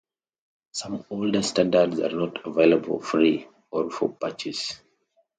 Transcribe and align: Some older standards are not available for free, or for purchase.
Some 0.71 1.05
older 1.11 1.43
standards 1.43 1.99
are 1.99 2.09
not 2.09 2.43
available 2.47 2.99
for 3.01 3.05
free, 3.05 3.47
or 3.69 3.91
for 3.91 4.09
purchase. 4.09 4.81